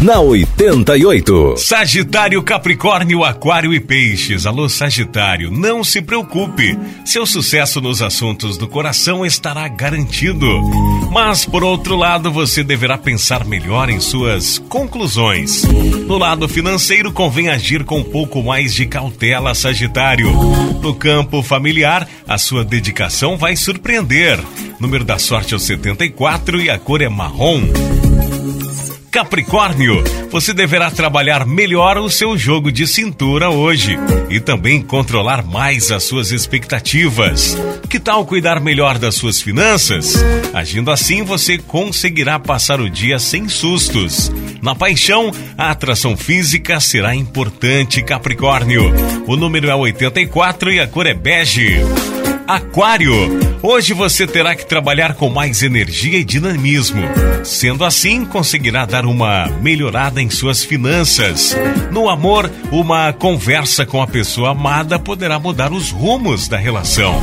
na 0.00 0.20
88. 0.20 1.56
Sagitário, 1.56 2.42
Capricórnio, 2.42 3.24
Aquário 3.24 3.72
e 3.72 3.80
Peixes. 3.80 4.44
Alô, 4.44 4.68
Sagitário, 4.68 5.50
não 5.50 5.82
se 5.82 6.02
preocupe. 6.02 6.78
Seu 7.04 7.24
sucesso 7.24 7.80
nos 7.80 8.02
assuntos 8.02 8.58
do 8.58 8.68
coração 8.68 9.24
estará 9.24 9.66
garantido. 9.68 10.46
Mas, 11.10 11.46
por 11.46 11.64
outro 11.64 11.96
lado, 11.96 12.30
você 12.30 12.62
deverá 12.62 12.98
pensar 12.98 13.44
melhor 13.46 13.88
em 13.88 13.98
suas 13.98 14.58
conclusões. 14.68 15.62
No 15.64 16.18
lado 16.18 16.46
financeiro, 16.46 17.10
convém 17.10 17.48
agir 17.48 17.82
com 17.84 18.00
um 18.00 18.04
pouco 18.04 18.42
mais 18.42 18.74
de 18.74 18.84
cautela, 18.84 19.54
Sagitário. 19.54 20.30
No 20.82 20.94
campo 20.94 21.42
familiar, 21.42 22.06
a 22.28 22.36
sua 22.36 22.64
dedicação 22.64 23.38
vai 23.38 23.56
surpreender. 23.56 24.38
Número 24.78 25.04
da 25.04 25.18
sorte 25.18 25.54
é 25.54 25.56
o 25.56 25.60
74 25.60 26.60
e 26.60 26.68
a 26.68 26.78
cor 26.78 27.00
é 27.00 27.08
marrom. 27.08 27.62
Capricórnio, 29.10 30.02
você 30.30 30.52
deverá 30.52 30.90
trabalhar 30.90 31.46
melhor 31.46 31.96
o 31.98 32.10
seu 32.10 32.36
jogo 32.36 32.70
de 32.70 32.86
cintura 32.86 33.48
hoje 33.48 33.96
e 34.28 34.40
também 34.40 34.82
controlar 34.82 35.44
mais 35.44 35.90
as 35.90 36.04
suas 36.04 36.32
expectativas. 36.32 37.56
Que 37.88 37.98
tal 37.98 38.26
cuidar 38.26 38.60
melhor 38.60 38.98
das 38.98 39.14
suas 39.14 39.40
finanças? 39.40 40.14
Agindo 40.52 40.90
assim, 40.90 41.22
você 41.22 41.56
conseguirá 41.58 42.38
passar 42.38 42.80
o 42.80 42.90
dia 42.90 43.18
sem 43.18 43.48
sustos. 43.48 44.30
Na 44.60 44.74
paixão, 44.74 45.30
a 45.56 45.70
atração 45.70 46.16
física 46.16 46.80
será 46.80 47.14
importante, 47.14 48.02
Capricórnio. 48.02 48.92
O 49.26 49.36
número 49.36 49.68
é 49.68 49.74
84 49.74 50.72
e 50.72 50.80
a 50.80 50.86
cor 50.86 51.06
é 51.06 51.14
bege. 51.14 51.76
Aquário. 52.46 53.45
Hoje 53.68 53.92
você 53.92 54.28
terá 54.28 54.54
que 54.54 54.64
trabalhar 54.64 55.14
com 55.14 55.28
mais 55.28 55.60
energia 55.60 56.20
e 56.20 56.24
dinamismo. 56.24 57.02
Sendo 57.42 57.84
assim, 57.84 58.24
conseguirá 58.24 58.86
dar 58.86 59.04
uma 59.04 59.48
melhorada 59.60 60.22
em 60.22 60.30
suas 60.30 60.62
finanças. 60.64 61.52
No 61.90 62.08
amor, 62.08 62.48
uma 62.70 63.12
conversa 63.12 63.84
com 63.84 64.00
a 64.00 64.06
pessoa 64.06 64.50
amada 64.50 65.00
poderá 65.00 65.40
mudar 65.40 65.72
os 65.72 65.90
rumos 65.90 66.46
da 66.46 66.56
relação. 66.56 67.20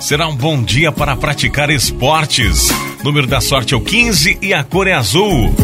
Será 0.00 0.26
um 0.26 0.34
bom 0.34 0.60
dia 0.60 0.90
para 0.90 1.14
praticar 1.14 1.70
esportes. 1.70 2.70
Número 3.04 3.28
da 3.28 3.40
sorte 3.40 3.72
é 3.72 3.76
o 3.76 3.80
15 3.80 4.38
e 4.42 4.52
a 4.52 4.64
cor 4.64 4.88
é 4.88 4.94
azul. 4.94 5.54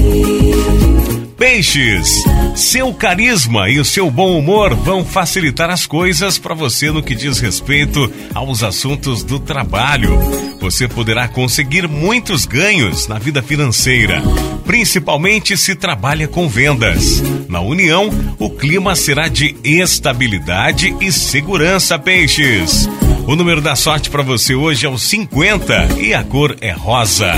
Peixes, 1.41 2.22
seu 2.55 2.92
carisma 2.92 3.70
e 3.70 3.80
o 3.80 3.84
seu 3.84 4.10
bom 4.10 4.38
humor 4.38 4.74
vão 4.74 5.02
facilitar 5.02 5.70
as 5.70 5.86
coisas 5.86 6.36
para 6.36 6.55
você 6.55 6.91
no 6.91 7.02
que 7.02 7.14
diz 7.14 7.38
respeito 7.38 8.12
aos 8.34 8.62
assuntos 8.62 9.24
do 9.24 9.41
trabalho. 9.41 10.19
Você 10.60 10.86
poderá 10.86 11.27
conseguir 11.28 11.88
muitos 11.88 12.44
ganhos 12.44 13.08
na 13.08 13.19
vida 13.19 13.42
financeira, 13.42 14.22
principalmente 14.66 15.56
se 15.56 15.74
trabalha 15.74 16.28
com 16.28 16.47
vendas. 16.47 17.22
Na 17.48 17.62
união, 17.62 18.10
o 18.38 18.50
clima 18.50 18.94
será 18.94 19.27
de 19.27 19.56
estabilidade 19.64 20.94
e 21.00 21.10
segurança, 21.10 21.98
peixes. 21.98 22.86
O 23.27 23.34
número 23.34 23.62
da 23.62 23.75
sorte 23.75 24.10
para 24.10 24.22
você 24.22 24.54
hoje 24.54 24.84
é 24.84 24.91
o 24.91 24.98
50 24.98 26.02
e 26.02 26.12
a 26.12 26.22
cor 26.22 26.54
é 26.60 26.70
rosa. 26.70 27.32